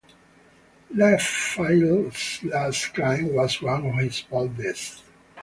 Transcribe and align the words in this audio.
Lafaille's 0.95 2.43
last 2.45 2.91
climb 2.91 3.35
was 3.35 3.61
one 3.61 3.85
of 3.85 3.93
his 3.97 4.19
boldest. 4.21 5.03